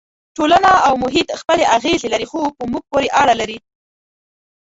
[0.35, 3.57] ټولنه او محیط خپلې اغېزې لري خو په موږ پورې اړه لري.